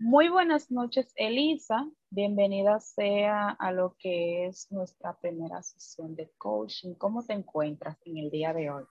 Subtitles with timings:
[0.00, 1.84] Muy buenas noches, Elisa.
[2.10, 6.94] Bienvenida sea a lo que es nuestra primera sesión de coaching.
[6.94, 8.84] ¿Cómo te encuentras en el día de hoy?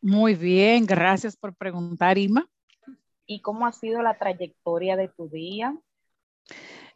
[0.00, 2.50] Muy bien, gracias por preguntar, Ima.
[3.26, 5.78] ¿Y cómo ha sido la trayectoria de tu día?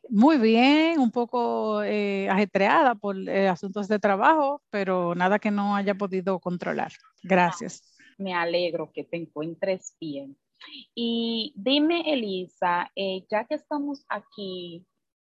[0.09, 5.77] Muy bien, un poco eh, ajetreada por eh, asuntos de trabajo, pero nada que no
[5.77, 6.91] haya podido controlar.
[7.23, 7.97] Gracias.
[8.19, 10.37] Me alegro que te encuentres bien.
[10.95, 14.87] Y dime, Elisa, eh, ya que estamos aquí,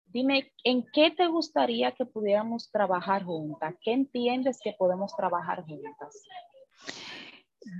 [0.06, 3.76] dime, ¿en qué te gustaría que pudiéramos trabajar juntas?
[3.82, 6.24] ¿Qué entiendes que podemos trabajar juntas?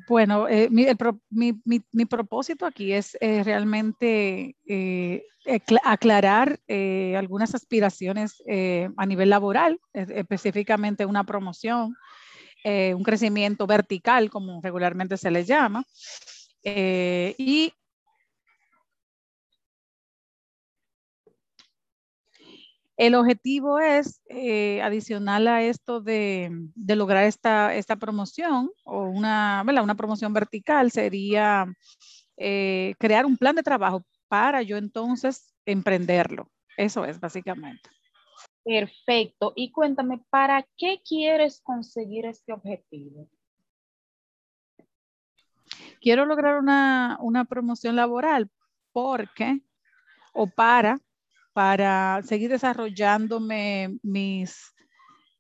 [0.10, 4.58] Bueno, eh, mi, propósito aquí es eh, realmente
[5.84, 6.60] aclarar
[7.16, 8.44] algunas aspiraciones
[8.98, 11.96] a nivel laboral, específicamente una promoción,
[12.66, 15.86] un crecimiento vertical, como regularmente se le llama,
[16.70, 17.72] eh, y
[22.98, 26.52] el objetivo es, eh, adicional a esto de,
[26.88, 31.74] lograr esta, promoción o una, una promoción vertical, sería
[32.36, 36.52] eh, crear un plan de trabajo para yo entonces emprenderlo.
[36.76, 37.90] Eso es básicamente.
[38.66, 39.54] Perfecto.
[39.56, 43.30] Y cuéntame, ¿para qué quieres conseguir este objetivo?
[46.02, 48.50] Quiero lograr una, promoción laboral
[48.92, 49.62] porque
[50.34, 51.00] o para,
[51.54, 54.74] para seguir desarrollándome mis,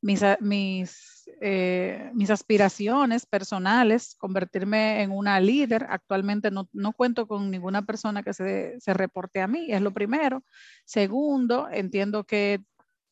[0.02, 5.86] mis, mis, eh, mis aspiraciones personales, convertirme en una líder.
[5.90, 10.44] Actualmente no, cuento con ninguna persona que se, se reporte a mí, es lo primero.
[10.86, 12.62] Segundo, entiendo que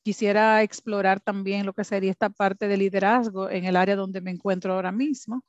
[0.05, 4.29] quisiera explorar también lo que sería esta parte de liderazgo en el área donde me
[4.29, 5.43] encuentro ahora mismo.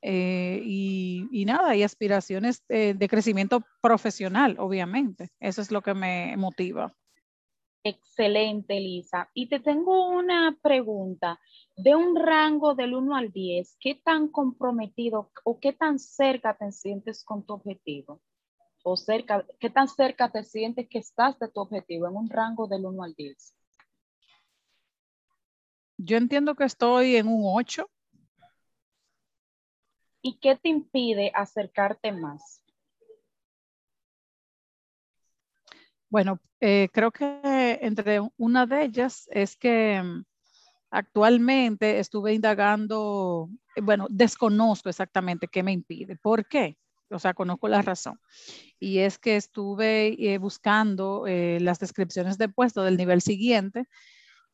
[0.00, 5.30] Eh, y, nada, hay aspiraciones de, crecimiento profesional, obviamente.
[5.40, 6.94] Eso es lo que me motiva.
[7.84, 9.30] Excelente, Lisa.
[9.34, 11.40] Y te tengo una pregunta.
[11.76, 16.72] De un rango del 1 al 10, ¿qué tan comprometido o qué tan cerca te
[16.72, 18.20] sientes con tu objetivo?
[18.82, 22.66] O cerca, ¿qué tan cerca te sientes que estás de tu objetivo en un rango
[22.66, 23.54] del 1 al 10?
[25.98, 27.88] Yo entiendo que estoy en un 8
[30.22, 32.62] ¿Y qué te impide acercarte más?
[36.10, 40.24] Bueno, eh, creo que entre una de ellas es que mm,
[40.90, 46.16] actualmente estuve indagando, eh, bueno, desconozco exactamente qué me impide.
[46.16, 46.78] ¿Por qué?
[47.10, 48.18] O sea, conozco la razón.
[48.80, 53.86] Y es que estuve eh, buscando las descripciones de puesto del nivel siguiente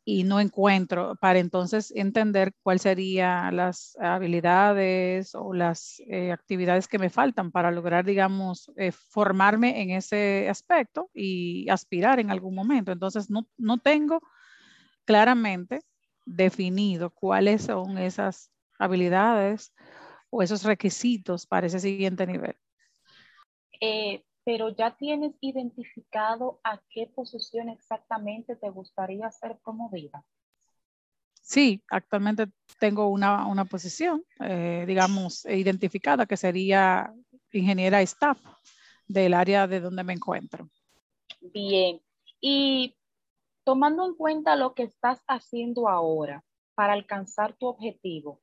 [0.04, 6.98] y no encuentro para entonces entender cuáles serían las habilidades o las eh, actividades que
[6.98, 12.92] me faltan para lograr, digamos, eh, formarme en ese aspecto y aspirar en algún momento.
[12.92, 14.20] Entonces, no, no tengo
[15.06, 15.80] claramente
[16.26, 19.72] definido cuáles son esas habilidades
[20.28, 22.56] o esos requisitos para ese siguiente nivel.
[23.80, 30.24] Eh, pero ya tienes identificado a qué posición exactamente te gustaría ser promovida.
[31.40, 32.46] Sí, actualmente
[32.78, 37.12] tengo una, una posición, eh, digamos, identificada que sería
[37.52, 38.38] ingeniera staff
[39.06, 40.68] del área de donde me encuentro.
[41.40, 42.00] Bien,
[42.40, 42.96] y
[43.64, 46.44] tomando en cuenta lo que estás haciendo ahora
[46.74, 48.40] para alcanzar tu objetivo,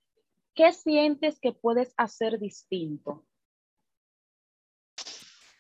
[0.54, 3.26] ¿qué sientes que puedes hacer distinto?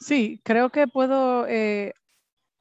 [0.01, 1.93] Sí, creo que puedo, eh,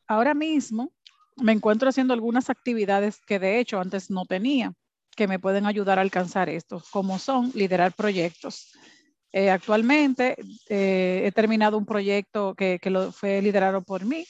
[0.06, 0.92] ahora mismo
[1.36, 4.74] me encuentro haciendo algunas actividades que de hecho antes no tenía,
[5.16, 8.72] que me pueden ayudar a alcanzar esto, como son liderar proyectos.
[9.32, 10.36] Eh, actualmente
[10.68, 14.26] eh, he terminado un proyecto que, lo, fue liderado por mí,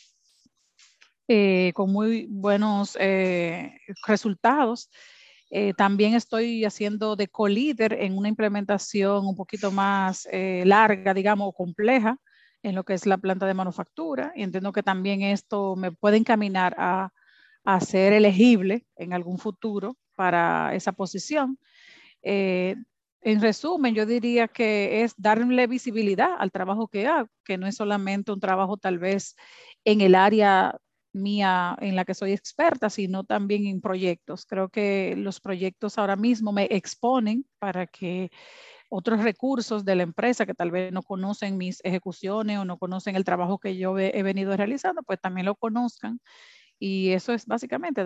[1.74, 2.96] con muy buenos
[4.06, 4.88] resultados.
[5.76, 10.28] también estoy haciendo de co-líder en una implementación un poquito más
[10.64, 12.16] larga, digamos, compleja,
[12.62, 16.16] en lo que es la planta de manufactura y entiendo que también esto me puede
[16.16, 17.12] encaminar a,
[17.80, 21.58] ser elegible en algún futuro para esa posición.
[22.22, 22.74] Eh,
[23.22, 27.76] en resumen, yo diría que es darle visibilidad al trabajo que hago, que no es
[27.76, 29.36] solamente un trabajo tal vez
[29.84, 30.76] en el área
[31.12, 34.46] mía en la que soy experta, sino también en proyectos.
[34.46, 38.30] Creo que los proyectos ahora mismo me exponen para que
[38.90, 43.16] otros recursos de la empresa que tal vez no conocen mis ejecuciones o no conocen
[43.16, 46.20] el trabajo que yo he, venido realizando, pues también lo conozcan.
[46.78, 48.04] Y eso es básicamente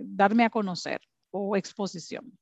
[0.00, 1.00] darme a conocer
[1.30, 2.38] o exposición.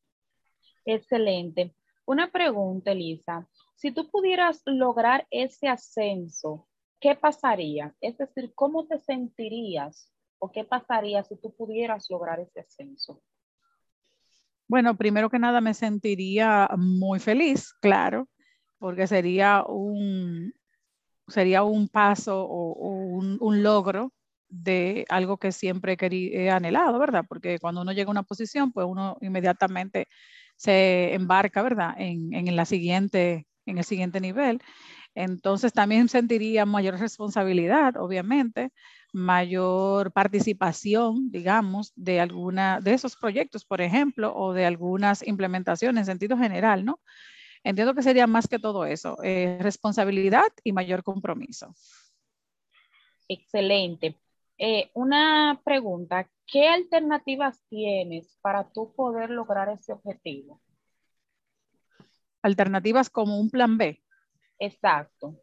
[0.85, 1.75] Excelente.
[2.05, 3.49] Una pregunta, Elisa.
[3.76, 6.69] Si tú pudieras lograr ese ascenso,
[7.00, 7.94] ¿qué pasaría?
[8.00, 13.23] Es decir, ¿cómo te sentirías o qué pasaría si tú pudieras lograr ese ascenso?
[14.69, 18.28] Bueno, primero que nada me sentiría muy feliz, claro,
[18.78, 20.55] porque sería un,
[21.28, 22.72] sería un paso o,
[23.40, 24.12] un, logro
[24.49, 27.25] de algo que siempre he, anhelado, ¿verdad?
[27.28, 30.08] Porque cuando uno llega a una posición, pues uno inmediatamente
[30.56, 31.94] se embarca, ¿verdad?
[31.99, 34.60] En, en, la siguiente, en el siguiente nivel.
[35.14, 38.72] Entonces también sentiría mayor responsabilidad, obviamente,
[39.12, 46.06] mayor participación, digamos, de alguna de esos proyectos, por ejemplo, o de algunas implementaciones en
[46.06, 47.00] sentido general, ¿no?
[47.62, 51.75] Entiendo que sería más que todo eso, eh, responsabilidad y mayor compromiso.
[53.28, 54.19] Excelente.
[54.58, 60.60] Eh, una pregunta, ¿qué alternativas tienes para tú poder lograr ese objetivo?
[62.43, 64.04] Alternativas como un plan B.
[64.59, 65.37] Exacto.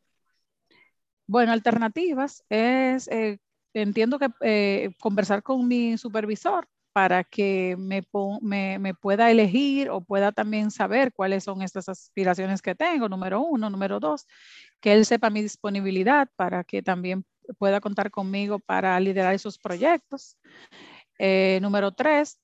[1.27, 3.37] Bueno, alternativas es, eh,
[3.73, 8.03] entiendo que eh, conversar con mi supervisor para que me,
[8.41, 13.69] me, pueda elegir o pueda también saber cuáles son estas aspiraciones que tengo, número uno,
[13.69, 14.27] número dos,
[14.81, 17.23] que él sepa mi disponibilidad para que también
[17.57, 20.37] pueda contar conmigo para liderar esos proyectos.
[21.17, 22.39] Eh, número tres,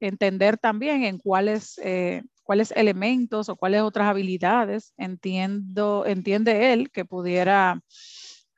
[0.00, 1.78] entender también en cuáles,
[2.50, 7.80] cuáles elementos o cuáles otras habilidades entiendo, entiende él que pudiera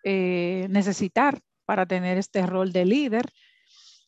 [0.02, 3.30] eh, necesitar para tener este rol de líder.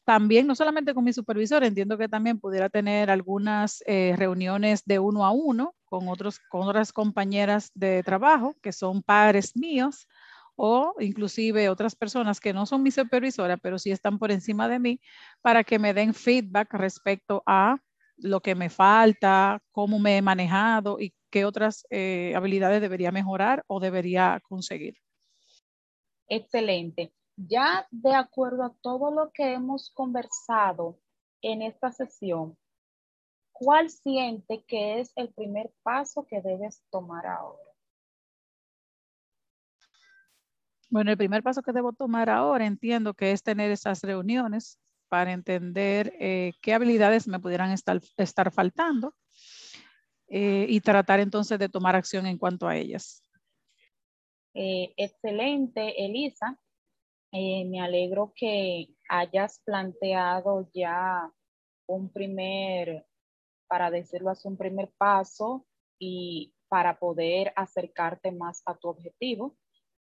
[0.07, 5.01] También, no solamente con mi supervisor, entiendo que también pudiera tener algunas eh, reuniones de
[5.01, 10.09] uno a uno con, otros, con otras compañeras de trabajo que son padres míos
[10.57, 14.79] o inclusive otras personas que no son mi supervisora, pero sí están por encima de
[14.79, 15.01] mí,
[15.43, 17.77] para que me den feedback respecto a
[18.17, 23.65] lo que me falta, cómo me he manejado y qué otras eh, habilidades debería mejorar
[23.67, 24.97] o debería conseguir.
[26.29, 27.13] Excelente.
[27.37, 30.99] Ya de acuerdo a todo lo que hemos conversado
[31.43, 32.57] en esta sesión,
[33.53, 37.63] ¿cuál siente que es el primer paso que debes tomar ahora?
[40.91, 44.79] Bueno, el primer paso que debo tomar ahora entiendo que es tener esas reuniones
[45.15, 49.15] para entender eh, qué habilidades me pudieran estar, faltando
[50.27, 53.23] eh, y tratar entonces de tomar acción en cuanto a ellas.
[54.55, 56.59] Eh, excelente, Elisa.
[57.31, 61.31] me alegro que hayas planteado ya
[61.87, 63.07] un primer,
[63.69, 65.65] para decirlo así, un primer paso
[65.97, 69.57] y para poder acercarte más a tu objetivo.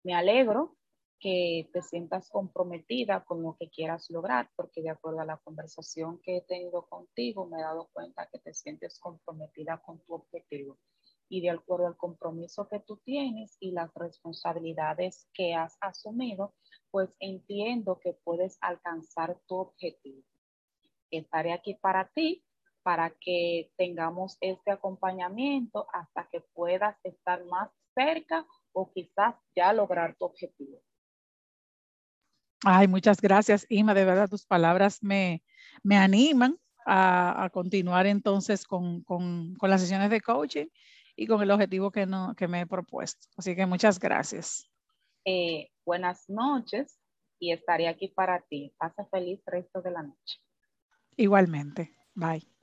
[0.02, 0.78] Me alegro
[1.20, 6.20] que te sientas comprometida con lo que quieras lograr, porque de acuerdo a la conversación
[6.22, 10.78] que he tenido contigo, me he dado cuenta que te sientes comprometida con tu objetivo.
[11.28, 16.54] Y de acuerdo al compromiso que tú tienes y las responsabilidades que has asumido,
[16.90, 20.22] pues entiendo que puedes alcanzar tu objetivo.
[21.10, 22.44] Estaré aquí para ti,
[22.82, 30.16] para que tengamos este acompañamiento hasta que puedas estar más cerca o quizás ya lograr
[30.16, 30.82] tu objetivo.
[32.64, 33.94] Ay, muchas gracias, Ima.
[33.94, 35.42] De verdad, tus palabras me,
[35.82, 40.66] me animan a, a, continuar entonces con, con, con, las sesiones de coaching
[41.16, 43.28] y con el objetivo que, no, que me he propuesto.
[43.36, 44.70] Así que muchas gracias.
[45.24, 46.98] Eh, buenas noches
[47.38, 48.74] y estaré aquí para ti.
[48.78, 50.40] Pasa feliz resto de la noche.
[51.16, 51.94] Igualmente.
[52.14, 52.53] Bye.